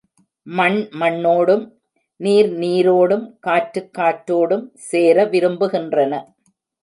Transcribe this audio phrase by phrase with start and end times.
[0.47, 1.65] மண் மண்ணோடும்,
[2.19, 6.13] நீர் நீரோடும், காற்று காற்றோடும் சேர விரும்புகின்றன.